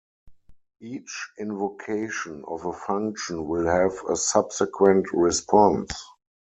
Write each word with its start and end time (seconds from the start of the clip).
Each 0.79 1.29
invocation 1.37 2.43
of 2.47 2.65
a 2.65 2.73
function 2.73 3.45
will 3.45 3.67
have 3.67 4.03
a 4.09 4.15
subsequent 4.15 5.13
response. 5.13 5.93